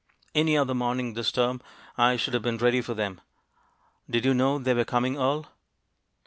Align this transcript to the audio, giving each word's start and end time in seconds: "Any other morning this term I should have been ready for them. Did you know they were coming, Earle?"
"Any 0.33 0.57
other 0.57 0.73
morning 0.73 1.13
this 1.13 1.31
term 1.31 1.61
I 1.95 2.15
should 2.17 2.33
have 2.33 2.41
been 2.41 2.57
ready 2.57 2.81
for 2.81 2.95
them. 2.95 3.21
Did 4.09 4.25
you 4.25 4.33
know 4.33 4.57
they 4.57 4.73
were 4.73 4.83
coming, 4.83 5.15
Earle?" 5.15 5.45